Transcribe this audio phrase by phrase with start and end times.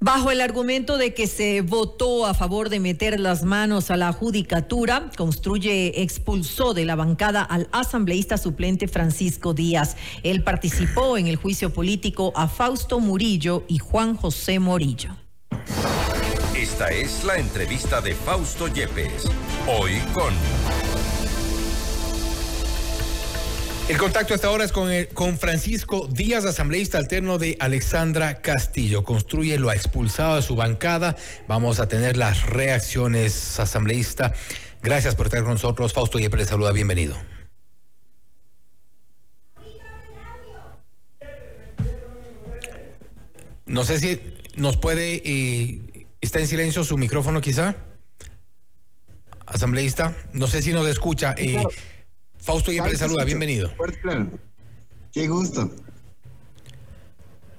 [0.00, 4.12] Bajo el argumento de que se votó a favor de meter las manos a la
[4.12, 9.96] judicatura, Construye expulsó de la bancada al asambleísta suplente Francisco Díaz.
[10.22, 15.16] Él participó en el juicio político a Fausto Murillo y Juan José Morillo.
[16.56, 19.24] Esta es la entrevista de Fausto Yepes,
[19.66, 20.32] hoy con...
[23.88, 29.02] El contacto hasta ahora es con, con Francisco Díaz, asambleísta alterno de Alexandra Castillo.
[29.02, 31.16] Construye lo ha expulsado de su bancada.
[31.46, 34.34] Vamos a tener las reacciones, asambleísta.
[34.82, 35.94] Gracias por estar con nosotros.
[35.94, 36.72] Fausto Yepes le saluda.
[36.72, 37.16] Bienvenido.
[43.64, 44.20] No sé si
[44.56, 45.22] nos puede...
[45.24, 47.74] Eh, ¿Está en silencio su micrófono quizá?
[49.46, 50.14] Asambleísta.
[50.34, 51.34] No sé si nos escucha.
[51.38, 51.64] Eh,
[52.48, 53.70] Fausto Yepes le saluda, bienvenido.
[55.12, 55.70] Qué gusto.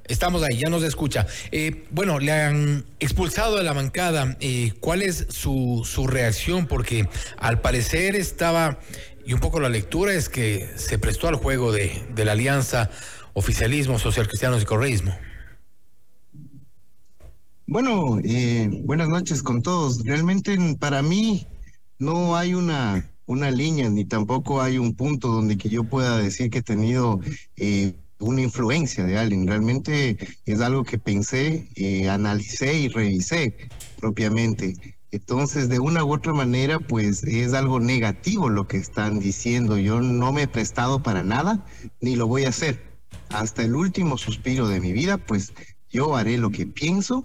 [0.06, 1.28] Estamos ahí, ya nos escucha.
[1.52, 4.36] Eh, bueno, le han expulsado de la bancada.
[4.40, 6.66] Eh, ¿Cuál es su, su reacción?
[6.66, 8.80] Porque al parecer estaba,
[9.24, 12.90] y un poco la lectura es que se prestó al juego de, de la alianza
[13.34, 15.16] oficialismo, social cristianos y correísmo.
[17.68, 20.04] Bueno, eh, buenas noches con todos.
[20.04, 21.46] Realmente para mí
[22.00, 26.50] no hay una una línea, ni tampoco hay un punto donde que yo pueda decir
[26.50, 27.20] que he tenido
[27.58, 29.46] eh, una influencia de alguien.
[29.46, 33.56] Realmente es algo que pensé, eh, analicé y revisé
[34.00, 34.98] propiamente.
[35.12, 39.78] Entonces, de una u otra manera, pues es algo negativo lo que están diciendo.
[39.78, 41.64] Yo no me he prestado para nada,
[42.02, 42.84] ni lo voy a hacer.
[43.30, 45.54] Hasta el último suspiro de mi vida, pues
[45.92, 47.24] yo haré lo que pienso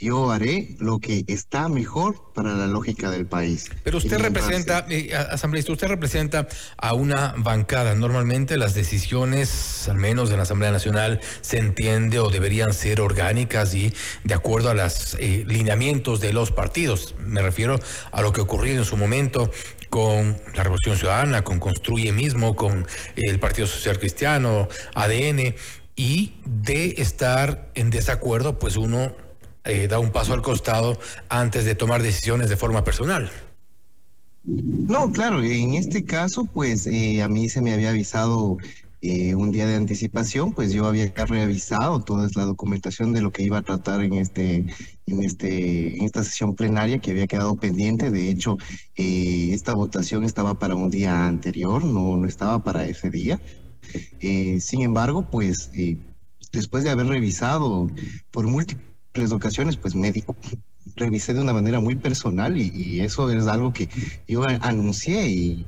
[0.00, 3.70] yo haré lo que está mejor para la lógica del país.
[3.84, 6.48] Pero usted representa, eh, asambleísta, usted representa
[6.78, 7.94] a una bancada.
[7.94, 13.74] Normalmente las decisiones, al menos en la Asamblea Nacional, se entiende o deberían ser orgánicas
[13.74, 13.92] y
[14.24, 17.14] de acuerdo a los eh, lineamientos de los partidos.
[17.18, 17.78] Me refiero
[18.10, 19.50] a lo que ocurrió en su momento
[19.90, 25.54] con la Revolución Ciudadana, con Construye mismo, con el Partido Social Cristiano, ADN,
[25.96, 29.14] y de estar en desacuerdo, pues uno
[29.64, 30.98] eh, da un paso al costado
[31.28, 33.30] antes de tomar decisiones de forma personal.
[34.42, 38.56] No, claro, en este caso, pues eh, a mí se me había avisado
[39.02, 43.42] eh, un día de anticipación, pues yo había revisado toda la documentación de lo que
[43.42, 44.64] iba a tratar en este,
[45.06, 48.10] en este, en esta sesión plenaria que había quedado pendiente.
[48.10, 48.56] De hecho,
[48.96, 53.38] esta votación estaba para un día anterior, no, no estaba para ese día.
[54.20, 55.70] sin embargo, pues
[56.50, 57.90] después de haber revisado
[58.30, 58.89] por múltiples
[59.20, 60.34] tres ocasiones, pues médico.
[60.96, 63.88] Revisé de una manera muy personal y, eso es algo que
[64.26, 65.66] yo anuncié y,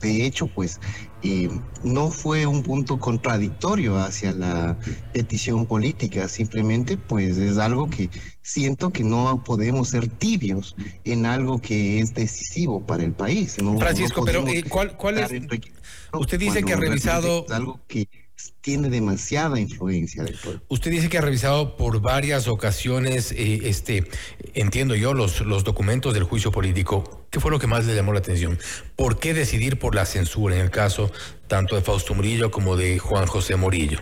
[0.00, 0.80] de, hecho, pues
[1.22, 1.50] eh,
[1.84, 4.78] no fue un punto contradictorio hacia la
[5.12, 8.08] petición política, simplemente pues es algo que
[8.40, 13.56] siento que no podemos ser tibios en algo que es decisivo para el país.
[13.78, 15.30] Francisco, pero eh, ¿cuál, cuál es?
[16.12, 17.44] Usted dice que ha revisado...
[17.50, 18.08] Algo que
[18.60, 20.60] tiene demasiada influencia del pueblo.
[20.68, 24.08] Usted dice que ha revisado por varias ocasiones, eh, este,
[24.54, 27.26] entiendo yo, los, los documentos del juicio político.
[27.30, 28.58] ¿Qué fue lo que más le llamó la atención?
[28.96, 31.10] ¿Por qué decidir por la censura en el caso
[31.48, 34.00] tanto de Fausto Murillo como de Juan José Morillo?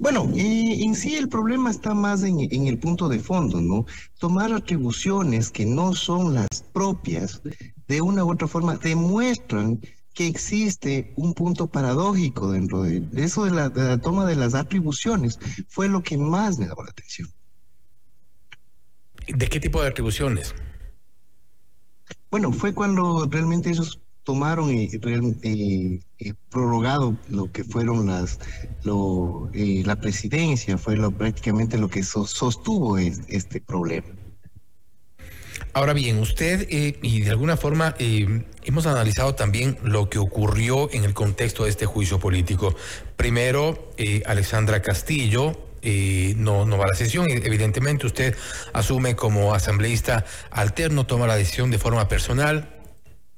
[0.00, 3.84] Bueno, en sí el problema está más en, en, el punto de fondo, ¿no?
[4.18, 7.42] Tomar atribuciones que no son las propias,
[7.88, 9.80] de una u otra forma, demuestran
[10.18, 15.88] que existe un punto paradójico dentro de eso de la, toma de las atribuciones fue
[15.88, 17.28] lo que más me llamó la atención.
[19.28, 20.56] ¿De qué tipo de atribuciones?
[22.32, 24.90] Bueno, fue cuando realmente ellos tomaron y,
[26.50, 28.40] prorrogado lo que fueron las
[28.82, 34.08] lo, eh, la presidencia, fue lo, prácticamente lo que sostuvo este problema.
[35.72, 40.90] Ahora bien, usted eh, y de alguna forma eh, hemos analizado también lo que ocurrió
[40.92, 42.74] en el contexto de este juicio político.
[43.16, 45.64] Primero, eh, Alexandra Castillo,
[46.36, 47.26] no, no va a la sesión.
[47.30, 48.36] Evidentemente, usted
[48.74, 52.74] asume como asambleísta alterno, toma la decisión de forma personal.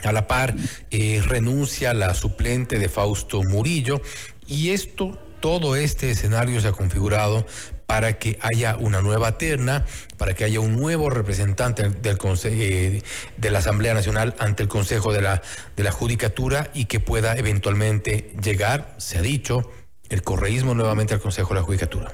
[0.03, 0.56] A la par,
[0.91, 4.00] renuncia la suplente de Fausto Murillo.
[4.47, 7.47] Y esto, todo este escenario se ha configurado
[7.91, 9.85] para que haya una nueva terna,
[10.17, 13.03] para que haya un nuevo representante del eh,
[13.37, 15.43] de la Asamblea Nacional ante el Consejo de la,
[15.77, 19.73] de la Judicatura y que pueda eventualmente llegar, se ha dicho,
[20.09, 22.13] el correísmo nuevamente al Consejo de la Judicatura.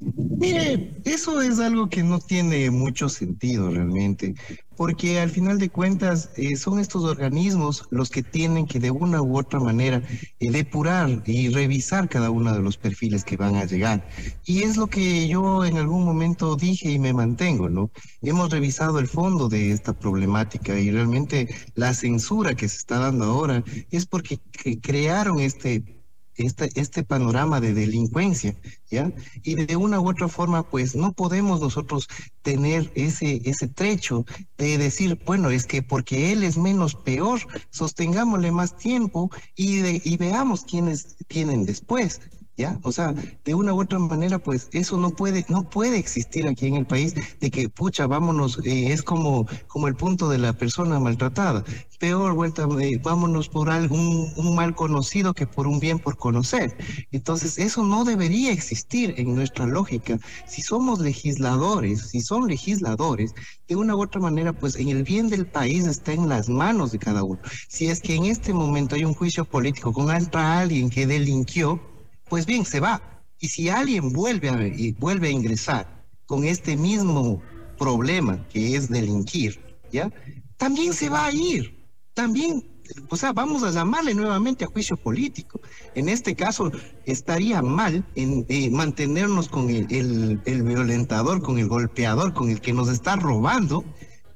[0.00, 4.34] Mire, eso es algo que no tiene mucho sentido realmente,
[4.76, 9.20] porque al final de cuentas eh, son estos organismos los que tienen que de una
[9.20, 10.00] u otra manera
[10.38, 14.06] eh, depurar y revisar cada uno de los perfiles que van a llegar.
[14.44, 17.90] Y es lo que yo en algún momento dije y me mantengo, ¿no?
[18.22, 23.24] Hemos revisado el fondo de esta problemática y realmente la censura que se está dando
[23.24, 24.38] ahora es porque
[24.80, 25.97] crearon este
[26.38, 28.56] este, este panorama de delincuencia,
[28.90, 29.12] ¿ya?
[29.42, 32.08] Y de una u otra forma, pues no podemos nosotros
[32.42, 34.24] tener ese, ese trecho
[34.56, 37.40] de decir, bueno, es que porque él es menos peor,
[37.70, 42.20] sostengámosle más tiempo y, de, y veamos quiénes tienen después.
[42.58, 42.78] ¿Ya?
[42.82, 43.14] O sea,
[43.44, 46.86] de una u otra manera, pues eso no puede, no puede existir aquí en el
[46.86, 51.64] país de que, pucha, vámonos, eh, es como, como el punto de la persona maltratada.
[52.00, 56.76] Peor vuelta, eh, vámonos por algún un mal conocido que por un bien por conocer.
[57.12, 60.18] Entonces, eso no debería existir en nuestra lógica.
[60.46, 63.34] Si somos legisladores, si son legisladores,
[63.68, 66.90] de una u otra manera, pues en el bien del país está en las manos
[66.90, 67.40] de cada uno.
[67.68, 71.80] Si es que en este momento hay un juicio político con alguien que delinquió,
[72.28, 73.02] pues bien, se va.
[73.40, 74.58] Y si alguien vuelve a,
[74.98, 77.40] vuelve a ingresar con este mismo
[77.78, 79.60] problema que es delinquir,
[79.92, 80.12] ¿ya?
[80.56, 81.86] También se va a ir.
[82.14, 82.64] También,
[83.08, 85.60] o sea, vamos a llamarle nuevamente a juicio político.
[85.94, 86.72] En este caso,
[87.04, 92.60] estaría mal en eh, mantenernos con el, el, el violentador, con el golpeador, con el
[92.60, 93.84] que nos está robando,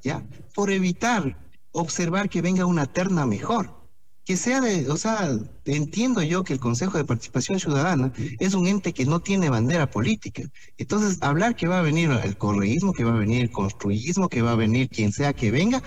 [0.02, 0.24] ¿ya?
[0.54, 1.36] Por evitar
[1.72, 3.81] observar que venga una terna mejor
[4.24, 8.68] que sea de, o sea, entiendo yo que el Consejo de Participación Ciudadana es un
[8.68, 10.42] ente que no tiene bandera política.
[10.78, 14.42] Entonces, hablar que va a venir el correísmo, que va a venir el construyismo, que
[14.42, 15.82] va a venir quien sea que venga,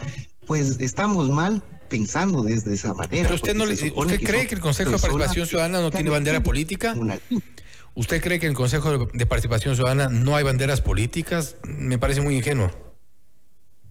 [0.46, 3.24] pues estamos mal pensando desde esa manera.
[3.24, 6.44] Pero usted no le, ¿usted cree que el Consejo de Participación Ciudadana no tiene bandera
[6.44, 6.94] política?
[7.94, 11.56] ¿Usted cree que en el Consejo de Participación Ciudadana no hay banderas políticas?
[11.64, 12.70] Me parece muy ingenuo.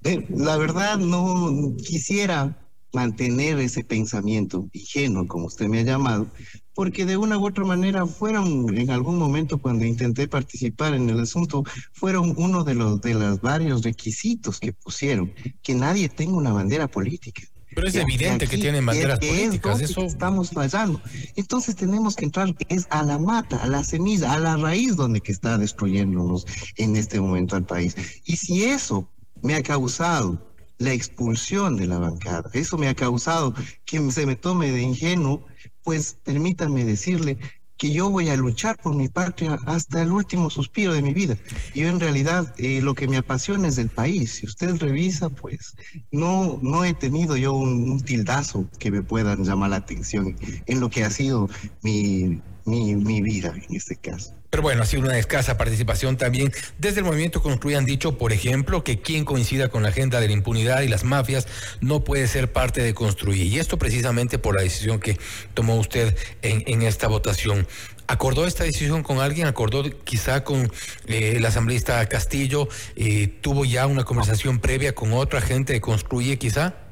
[0.02, 2.63] Eh, la verdad no quisiera
[2.94, 6.29] mantener ese pensamiento ingenuo, como usted me ha llamado,
[6.75, 11.20] porque de una u otra manera fueron en algún momento cuando intenté participar en el
[11.20, 15.32] asunto, fueron uno de los de los varios requisitos que pusieron,
[15.62, 17.43] que nadie tenga una bandera política.
[17.75, 21.00] Pero es evidente que tienen banderas políticas, eso estamos fallando.
[21.35, 25.20] Entonces tenemos que entrar es a la mata, a la semilla, a la raíz donde
[25.20, 27.97] que está destruyéndonos en este momento al país.
[28.25, 29.11] Y si eso
[29.43, 32.50] me ha causado la expulsión de la bancada.
[32.53, 33.55] Eso me ha causado
[33.85, 35.47] que se me tome de ingenuo,
[35.82, 37.38] pues permítanme decirle
[37.76, 41.37] que yo voy a luchar por mi patria hasta el último suspiro de mi vida.
[41.75, 44.35] Yo en realidad eh, lo que me apasiona es el país.
[44.35, 45.75] Si usted revisa, pues
[46.12, 50.37] no, no he tenido yo un, tildazo que me puedan llamar la atención
[50.67, 51.49] en lo que ha sido
[51.82, 54.34] mi, mi, mi vida en este caso.
[54.50, 56.52] Pero bueno, ha sido una escasa participación también.
[56.78, 60.28] Desde el movimiento Construye han dicho, por ejemplo, que quien coincida con la agenda de
[60.28, 61.49] la impunidad y las mafias
[61.81, 63.46] no puede ser parte de Construir.
[63.46, 65.19] Y esto precisamente por la decisión que
[65.55, 67.66] tomó usted en, en esta votación.
[68.06, 69.49] ¿Acordó esta decisión con alguien?
[69.49, 70.70] ¿Acordó quizá con
[71.06, 72.69] eh, el asambleísta Castillo?
[72.94, 76.84] Eh, ¿Tuvo ya una conversación previa con otra gente de Construye quizá?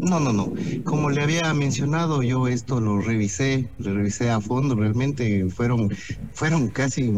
[0.00, 0.52] No, no, no.
[0.84, 4.74] Como le había mencionado, yo esto lo revisé, lo revisé a fondo.
[4.74, 5.90] Realmente fueron,
[6.32, 7.12] fueron casi,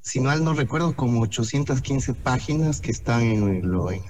[0.00, 4.02] si mal no recuerdo, como 815 páginas que están en, lo, en,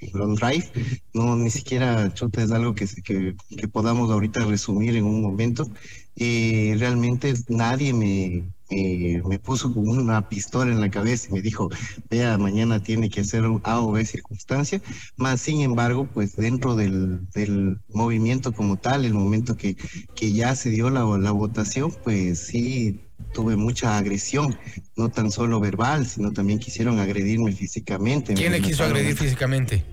[0.00, 0.70] en Drive.
[1.14, 5.68] No, ni siquiera chota es algo que, que, podamos ahorita resumir en un momento.
[6.14, 11.68] Y realmente nadie me, eh, me puso una pistola en la cabeza y me dijo,
[12.10, 14.80] vea, mañana tiene que hacer un A o B circunstancia,
[15.16, 19.76] más sin embargo, pues dentro del, del movimiento como tal, el momento que,
[20.14, 24.58] que ya se dio la, la votación, pues sí tuve mucha agresión,
[24.96, 28.34] no tan solo verbal, sino también quisieron agredirme físicamente.
[28.34, 29.84] ¿Quién le quiso agredir físicamente?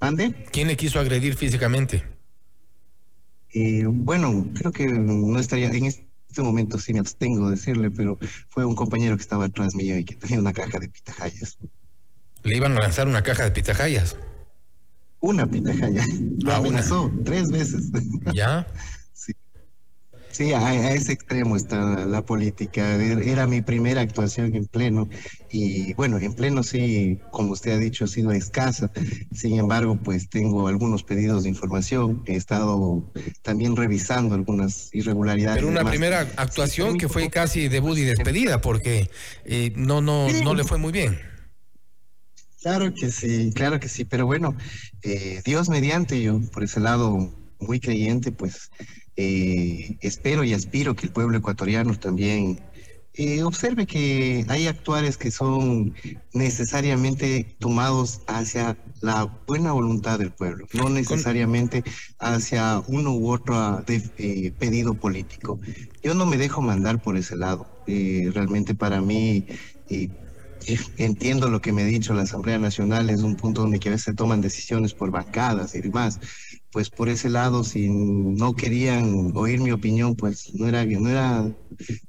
[0.00, 0.34] ¿Ande?
[0.50, 2.04] ¿Quién le quiso agredir físicamente?
[3.52, 8.18] Eh, bueno, creo que no estaría en este momento sí me abstengo de decirle, pero
[8.48, 11.56] fue un compañero que estaba atrás mío y que tenía una caja de pitahayas.
[12.42, 14.16] ¿Le iban a lanzar una caja de pitahayas?
[15.20, 16.04] Una pitahaya.
[16.40, 17.90] Lo ah, amenazó tres veces.
[18.34, 18.66] ¿Ya?
[20.36, 22.96] Sí, a, ese extremo está la, política.
[22.96, 25.08] Era mi primera actuación en pleno
[25.50, 28.90] y bueno, en pleno sí, como usted ha dicho, ha sido escasa.
[29.32, 32.22] Sin embargo, pues tengo algunos pedidos de información.
[32.26, 35.56] He estado también revisando algunas irregularidades.
[35.56, 39.08] Pero una primera actuación que fue casi debut y despedida porque
[39.46, 41.18] eh, no, no, no le fue muy bien.
[42.60, 44.04] Claro que sí, claro que sí.
[44.04, 44.54] Pero bueno,
[45.02, 48.70] eh, Dios mediante yo, por ese lado muy creyente, pues
[49.16, 52.58] eh, espero y aspiro que el pueblo ecuatoriano también
[53.18, 55.94] eh, observe que hay actuales que son
[56.34, 61.82] necesariamente tomados hacia la buena voluntad del pueblo, no necesariamente
[62.18, 65.58] hacia uno u otro eh, pedido político.
[66.02, 67.66] Yo no me dejo mandar por ese lado.
[67.86, 69.46] Eh, realmente para mí
[70.98, 73.92] entiendo lo que me ha dicho la Asamblea Nacional, es un punto donde que a
[73.92, 76.20] veces se toman decisiones por bancadas y demás.
[76.72, 81.42] Pues por ese lado, si no querían oír mi opinión, pues no era, no era,
[81.42, 81.54] no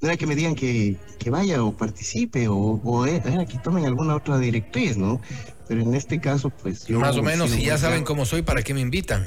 [0.01, 4.15] era que me digan que, que vaya o participe o, o era que tomen alguna
[4.15, 5.21] otra directriz, ¿no?
[5.67, 6.99] Pero en este caso, pues yo...
[6.99, 9.25] Más o menos, si ya saben cómo soy, ¿para qué me invitan?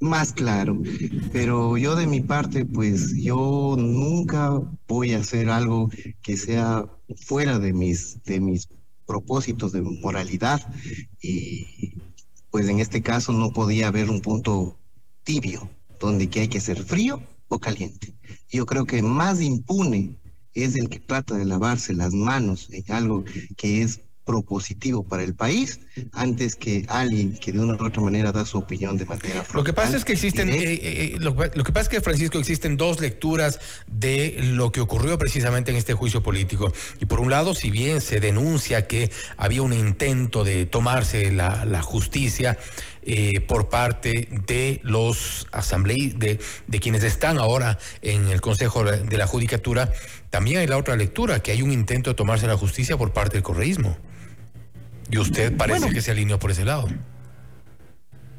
[0.00, 0.80] más claro.
[1.32, 5.90] Pero yo de mi parte, pues yo nunca voy a hacer algo
[6.22, 6.86] que sea
[7.16, 8.68] fuera de mis, de mis
[9.06, 10.60] propósitos de moralidad.
[11.20, 11.94] Y
[12.50, 14.78] pues en este caso no podía haber un punto
[15.22, 15.68] tibio,
[16.00, 18.14] donde que hay que ser frío o caliente.
[18.50, 20.18] Yo creo que más impune
[20.54, 23.24] es el que trata de lavarse las manos en algo
[23.56, 25.80] que es propositivo para el país
[26.12, 29.64] antes que alguien que de una u otra manera da su opinión de manera Lo
[29.64, 32.76] que pasa es que existen, eh, eh, eh, lo, que pasa es que Francisco existen
[32.76, 36.70] dos lecturas de lo que ocurrió precisamente en este juicio político.
[37.00, 41.80] Y por un lado, si bien se denuncia que había un intento de tomarse la,
[41.80, 42.58] justicia,
[43.46, 49.26] por parte de los asambleístas, de, de, quienes están ahora en el Consejo de la
[49.26, 49.90] Judicatura,
[50.28, 53.34] también hay la otra lectura, que hay un intento de tomarse la justicia por parte
[53.34, 53.96] del correísmo.
[55.10, 56.88] Y usted parece que se alineó por ese lado.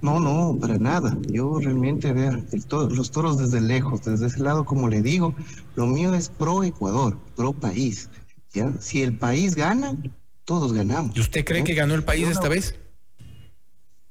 [0.01, 1.17] No, no, para nada.
[1.27, 2.41] Yo realmente veo
[2.89, 5.35] los toros desde lejos, desde ese lado, como le digo,
[5.75, 8.09] lo mío es pro Ecuador, pro país.
[8.53, 8.73] ¿ya?
[8.79, 9.97] Si el país gana,
[10.45, 11.15] todos ganamos.
[11.17, 12.75] ¿Y usted cree que ganó el país esta vez?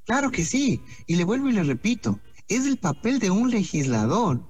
[0.05, 0.83] Claro que sí.
[1.07, 4.43] Y le vuelvo y le repito, es el papel de un legislador,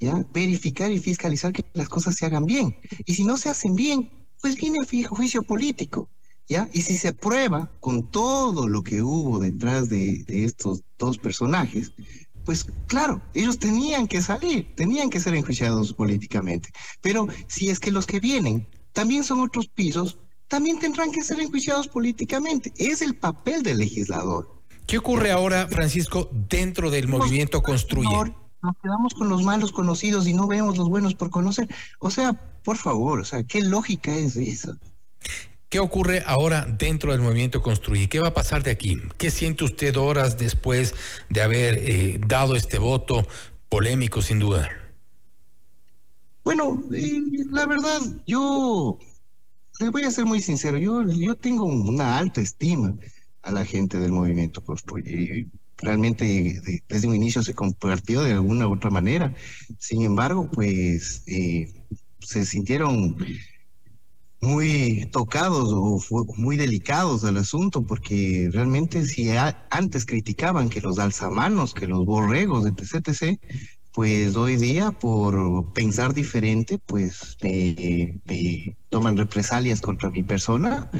[0.00, 0.24] ¿ya?
[0.32, 2.76] Verificar y fiscalizar que las cosas se hagan bien.
[3.04, 6.08] Y si no se hacen bien, pues viene el juicio político.
[6.48, 6.68] ¿Ya?
[6.72, 11.92] Y si se prueba con todo lo que hubo detrás de, estos dos personajes,
[12.44, 16.70] pues claro, ellos tenían que salir, tenían que ser enjuiciados políticamente.
[17.00, 21.40] Pero si es que los que vienen también son otros pisos, también tendrán que ser
[21.40, 22.72] enjuiciados políticamente.
[22.76, 24.56] Es el papel del legislador.
[24.86, 28.32] ¿Qué ocurre ahora, Francisco, dentro del movimiento Construye?
[28.62, 31.68] Nos quedamos con los malos conocidos y no vemos los buenos por conocer.
[31.98, 34.78] O sea, por favor, o sea, ¿qué lógica es esa?
[35.68, 38.08] ¿Qué ocurre ahora dentro del movimiento Construye?
[38.08, 38.98] ¿Qué va a pasar de aquí?
[39.18, 40.94] ¿Qué siente usted horas después
[41.28, 43.26] de haber eh, dado este voto
[43.68, 44.70] polémico, sin duda?
[46.44, 47.20] Bueno, eh,
[47.50, 48.96] la verdad, yo
[49.80, 52.94] le voy a ser muy sincero, yo, yo tengo una alta estima
[53.42, 55.48] a la gente del movimiento Construye.
[55.78, 59.34] Realmente desde un inicio se compartió de alguna u otra manera.
[59.78, 61.74] Sin embargo, pues eh,
[62.20, 63.16] se sintieron
[64.40, 69.30] muy tocados o muy delicados del asunto, porque realmente si
[69.70, 73.40] antes criticaban que los alzamanos, que los borregos, etc., etc.,
[73.92, 78.20] pues hoy día por pensar diferente, pues me,
[78.90, 80.90] toman represalias contra mi persona,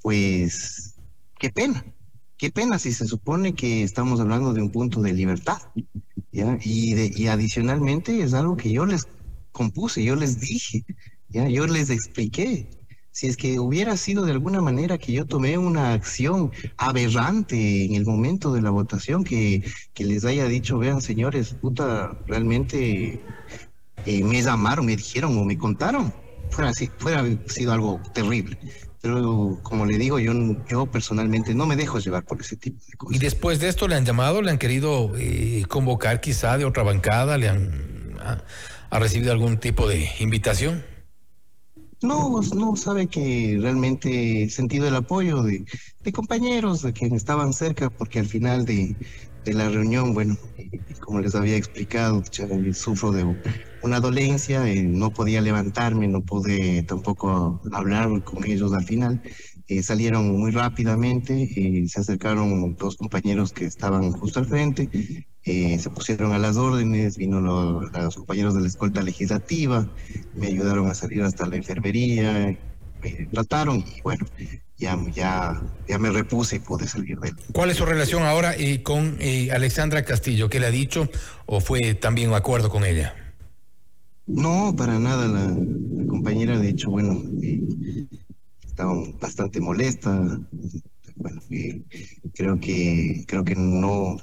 [0.00, 0.96] pues
[1.38, 1.84] qué pena,
[2.36, 5.58] qué pena si se supone que estamos hablando de un punto de libertad,
[6.32, 6.58] ¿ya?
[6.64, 9.06] Y, de, y adicionalmente es algo que yo les
[9.52, 10.84] compuse, yo les dije,
[11.32, 12.68] yo les expliqué.
[13.10, 17.94] Si es que hubiera sido de alguna manera que yo tomé una acción aberrante en
[17.94, 19.62] el momento de la votación, que,
[19.92, 23.20] que les haya dicho, vean señores, puta, realmente
[24.06, 26.12] eh, me llamaron, me dijeron o me contaron,
[26.50, 28.58] fuera, fuera sido algo terrible.
[29.02, 30.32] Pero como le digo, yo,
[30.70, 33.16] yo personalmente no me dejo llevar por ese tipo de cosas.
[33.16, 36.82] ¿Y después de esto le han llamado, le han querido eh, convocar quizá de otra
[36.82, 37.92] bancada, le han
[38.92, 40.84] ha recibido algún tipo de invitación?
[42.02, 45.64] No, no sabe que realmente he sentido el apoyo de,
[46.12, 48.96] compañeros de quienes estaban cerca, porque al final de,
[49.44, 50.36] la reunión, bueno,
[51.00, 52.22] como les había explicado,
[52.72, 53.24] sufro de
[53.80, 59.20] una dolencia, eh, no podía levantarme, no pude tampoco hablar con ellos al final.
[59.68, 64.88] Eh, salieron muy rápidamente, y se acercaron dos compañeros que estaban justo al frente,
[65.44, 69.88] eh, se pusieron a las órdenes, vino los compañeros de la escolta legislativa,
[70.34, 72.56] me ayudaron a salir hasta la enfermería,
[73.02, 74.24] me trataron y bueno,
[74.78, 77.36] ya, ya, ya me repuse y pude salir de él.
[77.52, 80.48] ¿Cuál es su relación ahora eh, con eh, Alexandra Castillo?
[80.48, 81.08] ¿Qué le ha dicho
[81.46, 83.14] o fue también un acuerdo con ella?
[84.26, 85.26] No, para nada.
[85.26, 85.56] La,
[86.06, 87.20] compañera, de hecho, bueno,
[88.72, 90.10] estaba bastante molesta.
[91.16, 91.42] Bueno,
[92.34, 94.16] creo que creo que no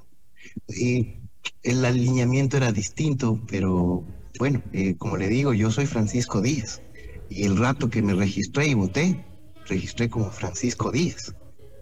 [0.68, 1.18] y
[1.64, 4.04] el alineamiento era distinto, pero
[4.40, 6.82] bueno, eh, como le digo, yo soy Francisco Díaz.
[7.30, 9.24] Y el rato que me registré y voté,
[9.66, 11.34] registré como Francisco Díaz,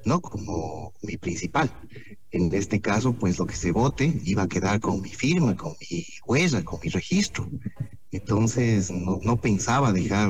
[0.06, 1.72] no como mi principal.
[2.32, 5.74] En este caso, pues lo que se vote iba a quedar con mi firma, con
[5.90, 7.50] mi huella, con mi registro.
[8.12, 10.30] Entonces, no, no pensaba dejar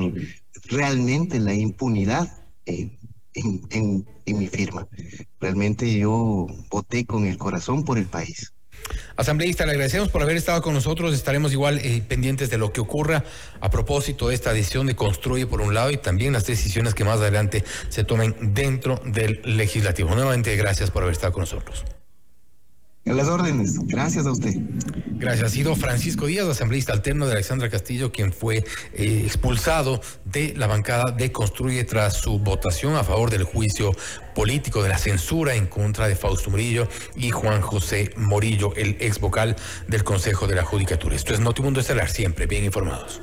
[0.68, 2.32] realmente la impunidad
[2.64, 2.98] en,
[3.34, 4.86] en, en mi firma.
[5.40, 8.52] Realmente yo voté con el corazón por el país.
[9.16, 11.12] Asambleísta, le agradecemos por haber estado con nosotros.
[11.12, 13.24] Estaremos igual eh, pendientes de lo que ocurra
[13.60, 17.04] a propósito de esta decisión de Construye por un lado y también las decisiones que
[17.04, 20.14] más adelante se tomen dentro del legislativo.
[20.14, 21.84] Nuevamente, gracias por haber estado con nosotros.
[23.08, 23.78] A las órdenes.
[23.86, 24.54] Gracias a usted.
[25.18, 25.46] Gracias.
[25.46, 30.66] Ha sido Francisco Díaz, asambleísta alterno de Alexandra Castillo, quien fue eh, expulsado de la
[30.66, 33.92] bancada de Construye tras su votación a favor del juicio
[34.34, 39.18] político de la censura en contra de Fausto Murillo y Juan José Morillo, el ex
[39.18, 39.56] vocal
[39.88, 41.16] del Consejo de la Judicatura.
[41.16, 43.20] Esto es Notimundo Estelar, siempre bien informados.